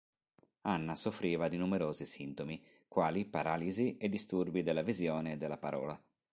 [0.63, 6.01] Anna soffriva di numerosi sintomi, quali paralisi e disturbi della visione e della parola.